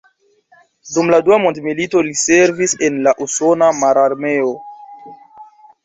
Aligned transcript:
Dum 0.95 1.11
la 1.15 1.19
Dua 1.27 1.37
Mondmilito 1.43 2.03
li 2.09 2.17
servis 2.23 2.75
en 2.91 2.99
la 3.09 3.17
usona 3.29 3.71
mararmeo. 3.85 4.53